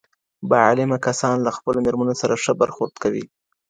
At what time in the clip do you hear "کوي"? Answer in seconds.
3.03-3.25